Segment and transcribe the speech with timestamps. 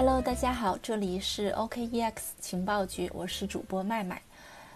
[0.00, 4.22] Hello，大家好，这里是 OKEX 情报局，我是主播麦麦。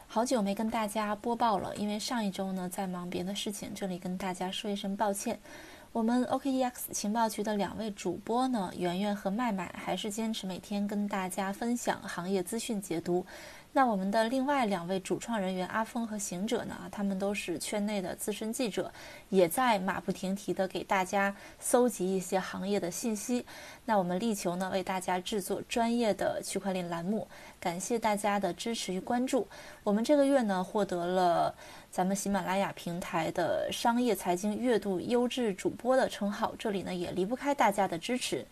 [0.07, 5.41] 好久没跟大家播报了，因为上一周呢在忙别的事情，这里跟大家说一声抱歉。
[5.93, 13.25] 我们 OKEX 情报局的两位主播呢，圆圆和麦麦，还是坚持每天跟大家分享行业资讯解读。
[13.77, 16.77] 那我们的另外两位主创人员阿峰和行者呢？
[16.93, 18.93] 他们都是圈内的资深记者，
[19.31, 23.45] 也在马不停蹄地给大家搜集一些行业的信息。
[23.85, 27.27] 那我们力求呢为大家制作专业的区块链栏目，
[27.59, 29.49] 感谢大家的支持与关注。
[29.83, 31.53] 我们这个月呢获得了
[31.91, 38.47] 咱们喜马拉雅平台的商业财经月度优质主播的称号，这里呢也离不开大家的支持。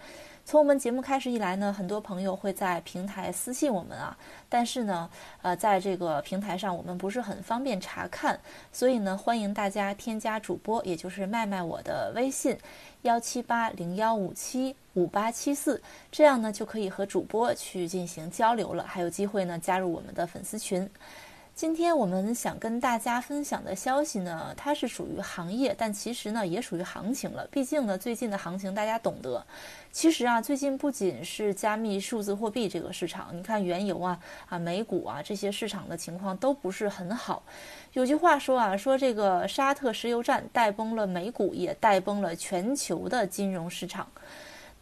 [0.45, 4.17] 从我们节目开始以来呢，很多朋友会在平台私信我们啊，
[4.49, 5.09] 但是呢，
[5.41, 8.39] 呃，在这个平台上我们不是很方便查看，
[8.73, 12.59] 所以呢，欢迎大家添加主播，也就是麦麦我的微信
[13.03, 20.89] 幺七八零幺五七五八七四，这样呢就可以和主播去进行交流了，还有机会呢加入我们的粉丝群。
[21.55, 27.47] 今天我们想跟大家分享的消息呢，它是属于行业，但其实呢也属于行情了。
[27.51, 29.45] 毕竟呢，最近的行情大家懂得。
[29.93, 37.43] 其实啊，最近不仅是加密数字货币这个市场，你看原油啊、啊美股啊这些市场的情况都不是很好。
[37.93, 44.09] 有句话说啊，说这个沙特石油战带崩了美股，也带崩了全球的金融市场。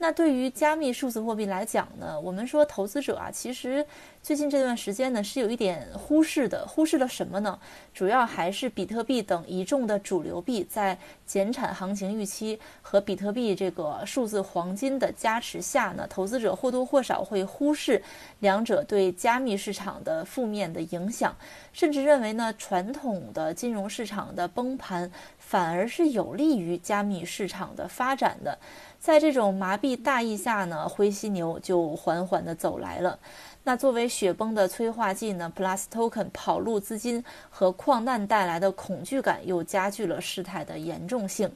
[0.03, 3.85] 那对于加密数字货币来讲呢，我们说投资者啊，其实
[4.23, 7.59] 最近这段时间呢是有一点忽视的，忽视了什么呢？
[7.95, 18.03] 主要还是比特币等一众的主流币在减产行情预期和比特币这个数字黄金的加持下呢，投资者或多或少会忽视
[18.41, 21.35] 两者对加密市场的负面的影响，
[21.73, 28.59] 甚至认为呢，传统的金融市场的崩盘反而是有利于加密市场的发展的。
[28.99, 33.19] 在这种麻痹大意下呢，灰犀牛就缓缓地走来了。
[33.63, 41.51] 那作为雪崩的催化剂呢，Plus Token 跑路资金和矿难带来的恐惧感又加剧了事态的严重性。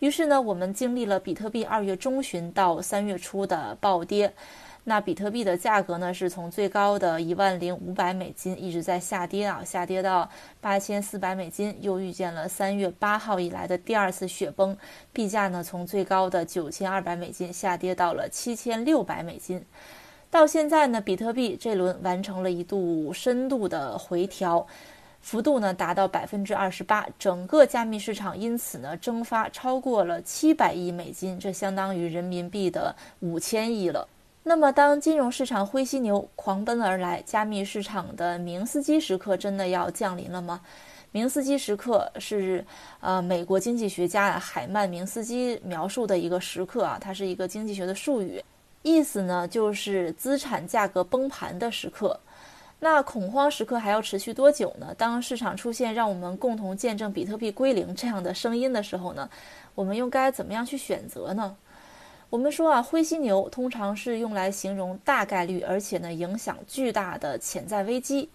[0.00, 4.32] 于是呢，我们经历了比特币二月中旬到三月初的暴跌。
[4.88, 10.28] 那比特币的价格呢，是从最高的一万零五百美金一直在下跌啊，下跌到
[10.60, 14.76] 八千四百美金，又遇见了三月八号以来的第二次雪崩，
[15.12, 19.64] 币价呢从最高的九千二百美金下跌到了七千六百美金。
[20.36, 24.66] 到现在呢，比特币这轮完成了一度深度的回调，
[25.22, 34.06] 幅度呢达到百分之二十八，整个加密市场因此呢蒸发超过了七百亿美金，这相当于人民币的五千亿了。
[34.42, 40.60] 那么，当金融市场灰犀牛狂奔而来，加密市场的明斯基时刻真的要降临了吗？
[41.12, 42.62] 明斯基时刻是
[43.00, 48.38] 呃美国经济学家海曼明斯基描述的一个时刻啊，它是一个经济学的术语，
[48.86, 52.20] 意思呢就是资产价格崩盘的时刻。
[52.78, 54.94] 那恐慌时刻还要持续多久呢？
[54.96, 59.28] 当市场出现让我们共同见证比特币归零这样的声音的时候呢，
[59.74, 61.56] 我们又该怎么样去选择呢？
[62.30, 68.28] 我们说啊，灰犀牛通常是用来形容大概率，而且呢影响巨大的潜在危机。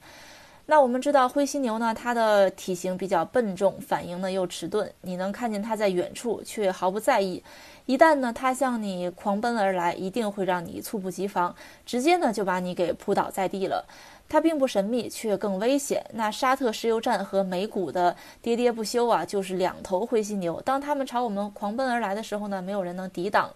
[0.68, 7.44] 那我们知道灰犀牛呢，它的体型比较笨重，反应呢又迟钝，你能看见它在远处，却毫不在意。
[7.86, 11.54] 一旦呢它向你狂奔而来，一定会让你猝不及防，
[11.86, 13.86] 直接呢就把你给扑倒在地了。
[14.30, 16.06] 它并不神秘，却更危险。
[16.14, 20.62] 那沙特石油站和美股的喋喋不休啊，就是两头灰犀牛。
[20.62, 23.52] 当他们朝我们狂奔而来的时候呢，没有人能抵挡。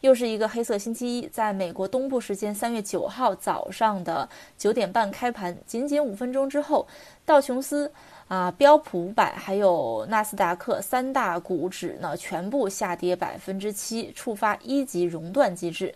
[0.00, 6.86] 又是一个黑色星期一，在美国东部时间三月九号早上的九点半开盘，仅仅五分钟之后，
[7.24, 7.90] 道琼斯、
[8.28, 15.92] 啊标普五百还有纳斯达克三大股指呢，全部下跌百分之七，触发一级熔断机制。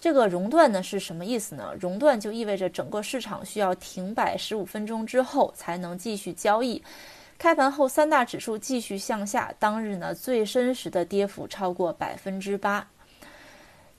[0.00, 1.72] 这个熔断呢是什么意思呢？
[1.78, 6.82] 熔断就意味着整个市场需要停摆十五分钟之后才能继续交易。
[7.38, 12.88] 开盘后三大指数继续向下，当日呢最深时的跌幅超过百分之八。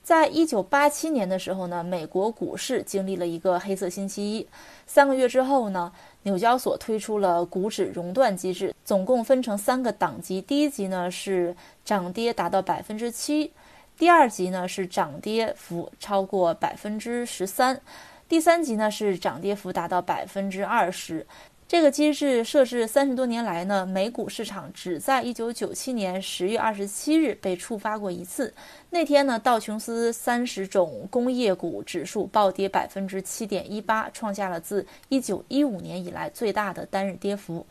[0.06, 4.46] 在一九八七年的时候呢，美国股市经历了一个黑色星期一。
[4.86, 5.92] 三个月之后呢，
[6.22, 10.40] 纽交所推出了股指熔断机制，总共分成三个档级。
[10.40, 13.52] 第一级呢是涨跌达到百分之七。
[13.98, 17.80] 第二级呢是涨跌幅超过百分之十三，
[18.28, 21.26] 第三级呢是涨跌幅达到百分之二十。
[21.68, 28.54] 这个机制设置三十多年来呢，美股市场只在一九九七年十月二十七日被触发过一次。
[28.90, 37.66] 那天呢，道琼斯三十种工业股指数暴跌百分之七点一八，创下了自一九一五年以来最大的单日跌幅。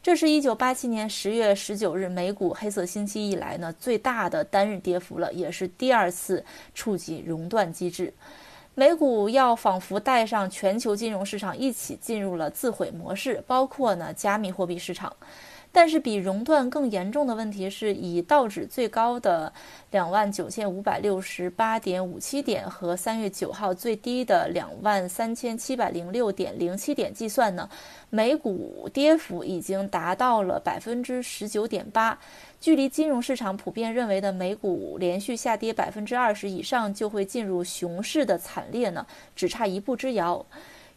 [0.00, 6.44] 这是一九八七年十月十九日美股黑色星期以来呢最大的单日跌幅了，也是第二次
[6.74, 8.14] 触及熔断机制。
[8.74, 15.14] 美股要仿佛带上全球金融市场一起进入了自毁模式，包括呢加密货币市场。
[15.74, 19.50] 但是比熔断更严重的问题是，以道指最高的
[19.90, 27.66] 两万九千五百六十八点五七点和三月九号最低的两万三千七百零六点零七点计算呢，
[28.10, 32.18] 美股跌幅已经达到了百分之十九点八，
[32.60, 40.44] 距离金融市场普遍认为的美股连续下跌百分之二十以上就会进入熊市的惨烈呢，只差一步之遥。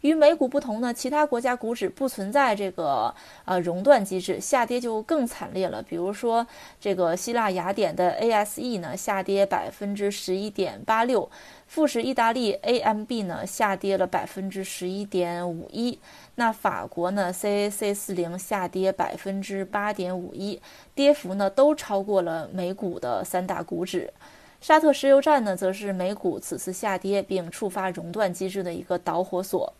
[0.06, 3.14] 与美股不同呢，其他国家股指不存在这个
[3.44, 5.82] 呃熔断机制，下跌就更惨烈了。
[5.82, 6.46] 比如说，
[6.80, 11.30] 这个希腊雅典的 ASE 呢下跌百分之十一点八六，
[11.66, 15.98] 富时意大利 AMB 呢下跌了百分之十一点五一，
[16.36, 20.60] 那法国呢 CAC 四零下跌百分之八点五一，
[20.94, 24.12] 跌幅呢都超过了美股的三大股指。
[24.58, 29.72] 沙特石油站呢，则是美股此次下跌并触发熔断机制的一个导火索。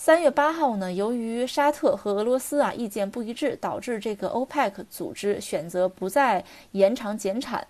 [0.00, 7.66] 三月八号呢，由于沙特和俄罗斯啊意见不一致，导致这个 OPEC 组织选择不再延长减产，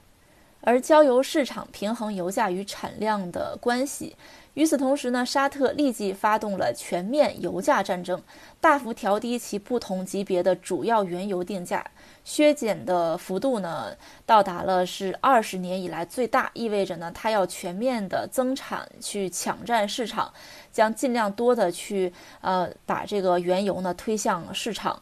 [0.60, 4.14] 而交由市场平衡油价与产量的关系。
[4.58, 8.20] 与此同时呢，沙特立即发动了全面油价战争，
[8.60, 11.86] 大幅调低其不同级别的主要原油定价。
[12.24, 13.96] 削减的幅度呢，
[14.26, 20.34] 到达了是二十年以来最大，意味着呢，它要全面的增产去抢占市场，
[20.72, 25.00] 将尽量多的去呃把这个原油呢推向市场。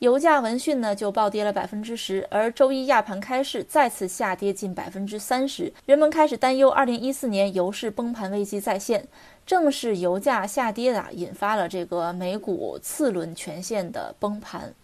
[0.00, 9.06] 油价闻讯呢就暴跌了百分之十，而周一亚盘开市再次下跌近百分之三十，人们开始担忧二零一四年油市崩盘危机再现。
[9.46, 14.74] 正是油价下跌啊，引发了这个美股次轮全线的崩盘。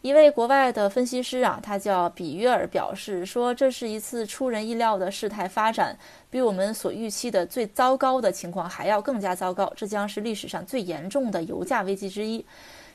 [0.00, 5.98] 一位国外的分析师啊，他叫比约尔，表示说，这是一次出人意料的事态发展，
[6.30, 9.72] 比我们所预期的最糟糕的情况还要更加糟糕。
[9.76, 12.44] 这将是历史上最严重的油价危机之一。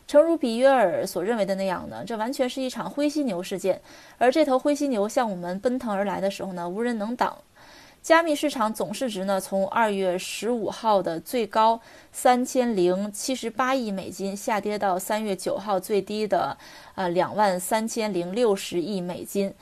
[0.06, 3.82] 诚如比约尔所认为的那样呢，这完全是一场灰犀牛事件，
[4.18, 7.38] 而这头灰犀牛向我们奔腾而来的时候呢，无人能挡。
[8.02, 11.80] 加密市场总市值呢，从二月十五号的最高
[12.12, 16.58] 三千零七十八亿美金下跌到三月九号最低的
[16.96, 19.54] 呃两万三千零六十亿美金，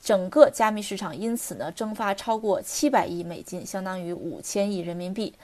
[0.00, 5.34] 整个加密市场因此呢蒸发超过七百亿美金，相当于五千亿人民币。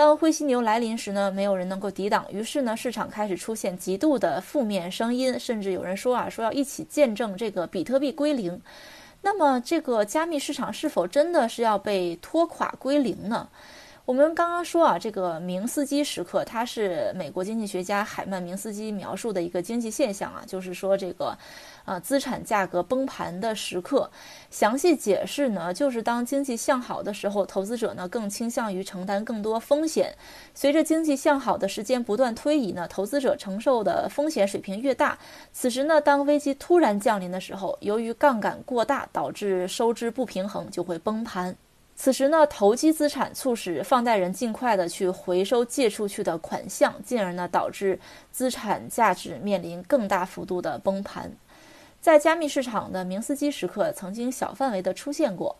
[0.00, 8.58] 当灰犀牛来临时呢，没有人能够抵挡，于是呢市场开始出现极度的负面声音，甚至有人说啊说要一起见证这个比特币归零。
[9.20, 13.46] 那么，这个加密市场是否真的是要被拖垮归零呢？
[14.10, 21.38] 我们刚刚说啊，这个明斯基时刻，它是美国经济学家海曼明斯基描述的一个经济现象啊，就是说这个，
[21.84, 24.10] 呃，资产价格崩盘的时刻。
[24.50, 30.12] 详细解释呢，就是当经济向好的时候，投资者呢更倾向于承担更多风险。
[30.56, 35.16] 随着经济向好的时间不断推移呢，投资者承受的风险水平越大。
[35.52, 41.54] 此时呢，当危机突然降临的时候，由于杠杆过大导致收支不平衡，就会崩盘。
[42.02, 48.00] 此时呢，投机资产促使放贷人尽快的去回收借出去的款项，进而呢导致
[48.32, 51.30] 资产价值面临更大幅度的崩盘。
[52.00, 55.54] 在加密市场的明斯基时刻曾经小范围的出现过。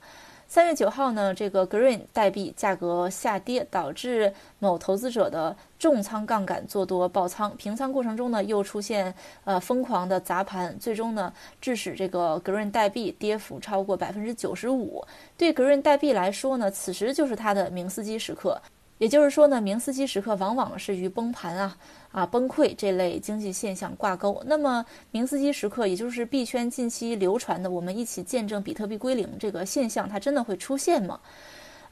[0.51, 9.15] 三月九号呢，这个 Green 代币价格下跌，导致某投资者的重仓杠杆做多爆仓，平仓过程中呢又出现
[9.45, 15.07] 呃疯狂的砸盘，最终呢致使这个 Green 代币跌幅超过百分之九十五。
[15.37, 18.61] 对 Green 代币来说呢，此时就是它的明斯基时刻。
[19.01, 21.75] 也就是说呢，明斯基时刻往往是与崩盘啊、
[22.13, 24.43] 啊崩溃这类经济现象挂钩。
[24.45, 31.19] 那么，明斯基时刻，也就是币圈近期流传的“我们一起见证比特币归零”这个现象，它真的会出现吗？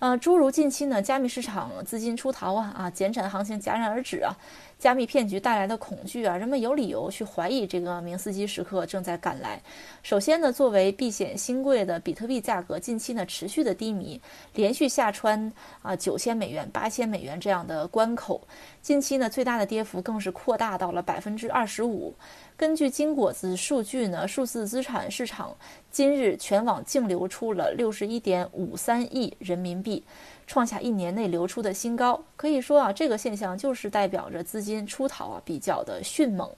[0.00, 4.32] 呃，诸如近期呢，加密市场资金出逃啊，啊，减产行情戛然而止啊，
[4.78, 9.60] 加密骗局带来的恐惧啊，人们有理由去怀疑这个明斯基时刻正在赶来。
[10.04, 14.20] 首先呢，作为避险新贵的比特币价格近期呢持续的低迷，
[14.54, 15.52] 连续下穿
[15.82, 18.40] 啊九千美元、八千美元这样的关口，
[18.80, 22.14] 近期呢最大的跌幅更是扩大到了百分之二十五。
[22.58, 25.56] 根据金果子数据呢，数字资产市场
[25.92, 30.02] 今日全网净流出了六十一点五三亿人民币，
[30.48, 32.20] 创下一年内流出的新高。
[32.34, 36.50] 可以说啊，这个现象就是代表着资金出逃啊比较的迅猛。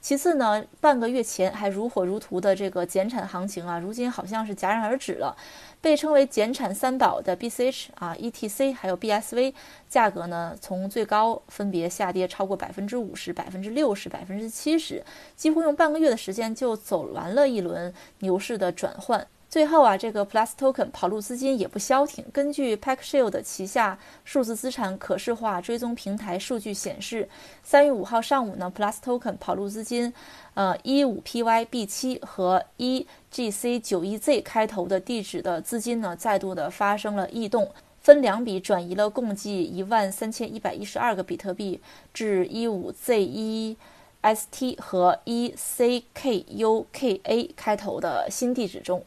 [0.00, 5.36] 其次呢，半个月前还如火如荼的这个减产行情啊，如今好像是戛然而止了。
[5.80, 9.54] 被称为减产三宝的 BCH 啊、ETC 还有 BSV
[9.88, 19.26] 价格呢，从最高分别下跌超过百分之五十、百分之六十、百分之七十，几乎用半个月的时间就走完了一轮牛市的转换。
[19.50, 22.22] 最后啊，这个 Plus Token 跑路资金也不消停。
[22.34, 27.26] 根据 PackShield 旗下数字资产可视化追踪平台数据显示，
[27.62, 30.12] 三月五号上午呢，Plus Token 跑路资金，
[30.52, 37.70] 呃，一五 PYB 七和一 GC 九一 Z 开头的地址的资金呢，再度的发生了异动，
[38.02, 41.80] 分两笔转移了共计一万三千一百一十二个比特币
[42.12, 43.78] 至一五 Z 一
[44.20, 49.02] ST 和一 CKUKA 开头的新地址中。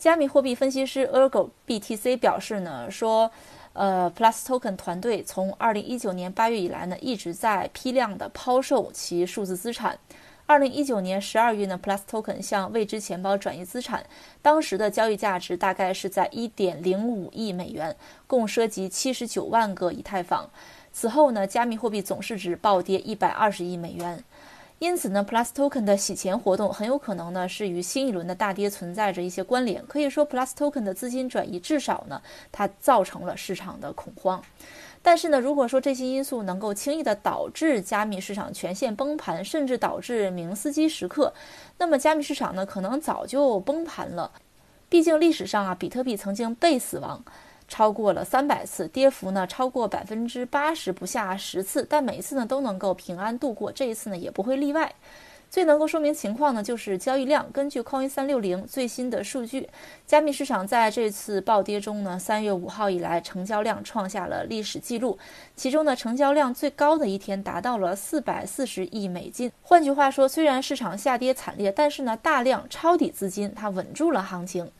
[0.00, 3.30] 加密货币分析师 Ergo BTC 表示呢，说，
[3.74, 9.98] 呃，Plus Token 团队从2019年8月以来呢，一直在批量的抛售其数字资产。
[10.48, 14.06] 2019年12月呢，Plus Token 向未知钱包转移资产，
[14.40, 17.94] 当时的交易价值大概是在1.05亿美元，
[18.26, 20.48] 共涉及79万个以太坊。
[20.92, 24.24] 此后呢，加密货币总市值暴跌120亿美元。
[24.80, 29.84] 因此呢，Plus Token 的洗钱活动很有可能呢是与新一轮的大跌存在着一些关联。
[29.86, 34.42] 可以说，Plus Token 的资金转移至少呢，它造成了市场的恐慌。
[35.02, 41.34] 但是呢，如果说这些因素能够轻易的导致加密市场全线崩盘，甚至导致明斯基时刻，
[41.76, 44.32] 那么加密市场呢可能早就崩盘了。
[44.88, 47.22] 毕竟历史上啊，比特币曾经被死亡。
[47.70, 54.92] 超过了三百次，跌幅呢超过百分之八十不下十次，但每一次呢都能够平安度过，这一次呢也不会例外。
[55.48, 57.50] 最能够说明情况呢就是交易量。
[57.50, 59.68] 根据 Coin 三六零最新的数据，
[60.06, 65.18] 加密市场在这次暴跌中呢，三月五号以来成交量创下了历史记录，
[65.56, 69.50] 其中呢成交量最高的一天达到了四百四十亿美金。
[69.62, 74.70] 换句话说，虽然市场下跌惨烈，但是呢大量抄底资金它稳住了行情。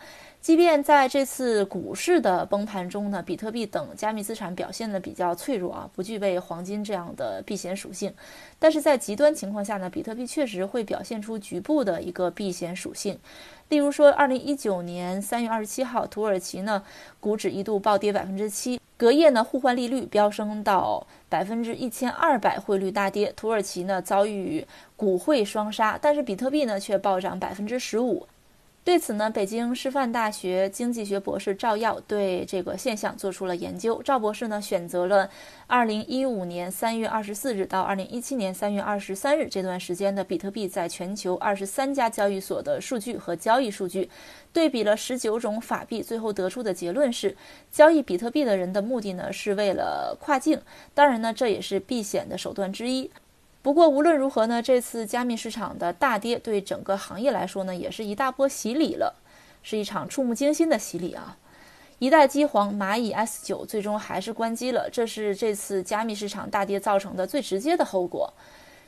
[0.40, 8.12] 即便在这次股市的崩盘中呢，比特币等加密资产表现的比较脆弱啊，不具备黄金这样的避险属性。
[8.58, 13.18] 但是在极端情况下呢，比特币确实会表现出局部的一个避险属性。
[13.68, 16.82] 例如说，二零一九年三月二十七号，土耳其呢
[17.20, 24.66] 股指一度暴跌百分之七，隔夜呢互换利率飙升到百分之一千二百，汇率大跌，土耳其呢遭遇
[24.96, 28.26] 股汇双杀，但是比特币呢却暴涨百分之十五。
[28.82, 34.02] 对此呢，北京师范大学经济学博士赵耀对这个现象做出了研究。
[34.02, 35.28] 赵博士呢，选择了
[35.68, 44.08] 2015年3月24日到2017年3月23日这段时间的比特币在全球23家交易所的数据和交易数据，
[44.50, 47.36] 对比了19种法币，最后得出的结论是，
[47.70, 50.58] 交易比特币的人的目的呢是为了跨境，
[50.94, 53.10] 当然呢，这也是避险的手段之一。
[53.62, 59.16] 不过无论如何呢，这次加密市场的大跌对整个行业来说呢，也是一大波洗礼了，
[59.62, 61.36] 是一场触目惊心的洗礼啊！
[61.98, 68.32] 一代机皇蚂蚁 S 九最终还是关机了，这是这次加密市场大跌造成的最直接的后果。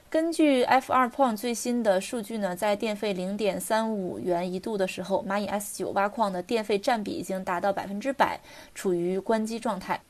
[0.08, 8.40] 根据 F 二 Point 最新的数据呢，在电费零点三五元一度的时候，蚂蚁 S 九挖矿的电费占比已经达到百分之百，
[8.74, 10.00] 处于关机状态。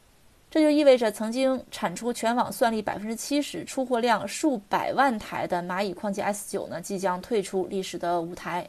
[0.52, 8.68] 这就意味着，曾经产出全网算力百分之七十、出货量数百万台的蚂蚁矿机 S 九呢，即将退出历史的舞台。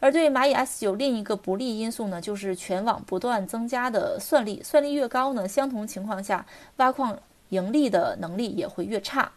[0.00, 7.14] 而对蚂蚁 S 九另一个不利因素呢，就是全网不断增加的算力，算力越高呢，相同情况下挖矿
[7.50, 9.30] 盈利的能力也会越差。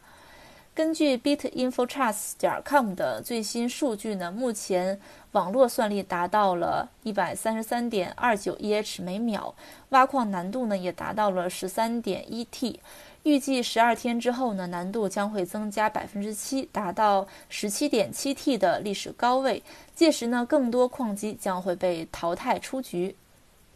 [0.75, 4.99] 根据 Bitinfotrust.com 的最新数据呢，目前
[5.31, 9.55] 网络算力达到了一百三十三点二九 EH 每秒，
[9.89, 12.81] 挖矿难度呢也达到了十三点一 T。
[13.23, 19.63] 预计十二天之后呢，难度将会增加百分之七，达到十七点七 T 的历史高位。
[19.95, 23.15] 届时呢，更多矿机将会被淘汰出局。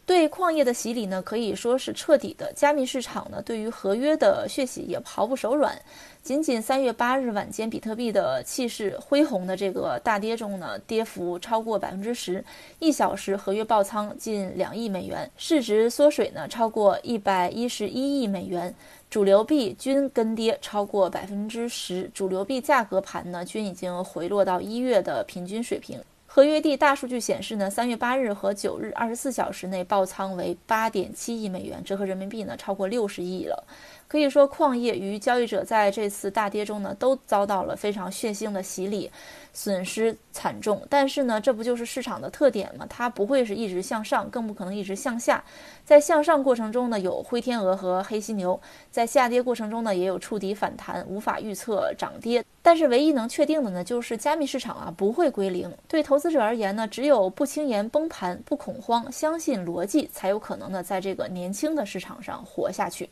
[0.10, 2.52] 对矿业的洗礼呢，可以说是彻底的。
[2.56, 5.80] 加密市场呢，对于合约的血洗也毫不手软。
[6.24, 12.44] 仅仅三月八日晚间，比特币的气势恢宏的这个大跌中呢，跌幅超过百分之十，
[12.80, 18.74] 一小时合约爆仓近两亿美元，市值缩水呢超过一百一十一亿美元。
[19.12, 26.00] 主流币均跟跌超过百分之十，主流币价格盘呢均已经回落到一月的平均水平。
[26.40, 33.68] 合约地大数据显示呢，三月八日和九日二十四小时内爆仓为八点七亿美元，折合人民币呢超过六十亿了。
[34.10, 39.12] 可以说，矿业与交易者在这次大跌中呢，都遭到了非常血腥的洗礼，
[39.54, 40.82] 损失惨重。
[40.90, 42.88] 但是呢，这不就是市场的特点吗？
[42.90, 45.44] 它不会是一直向上，更不可能一直向下。
[45.86, 52.44] 在向上过程中呢，有灰天鹅和黑犀牛；在下跌过程中呢，也有触底反弹，无法预测涨跌。
[52.64, 55.72] 但是唯一能确定的呢，就是加密市场啊不会归零。
[55.88, 63.08] 对投资者而言呢，只有不轻言崩盘、不恐慌、相信逻辑，才有可能呢在这个年轻的市场上活下去。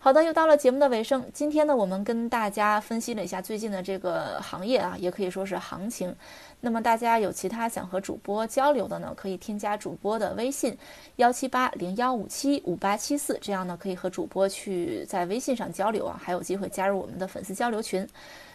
[0.00, 1.24] 好的，又到了节目的尾声。
[1.34, 6.14] 今天呢，我们跟大家分析了一下最近的这个行业啊，也可以说是行情。
[6.60, 10.78] 那么大家有其他想和主播交流的呢，可以添加主播的微信
[11.16, 18.06] 幺七八零幺五七五八七四，这样呢可以和主播去在微信上交流啊，还有机会加入我们的粉丝交流群。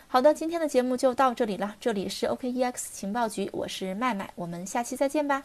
[0.08, 1.76] 好的，今天的节目就到这里了。
[1.80, 5.44] 这里是 OKEX 情报局，我是麦麦，我们下期再见吧。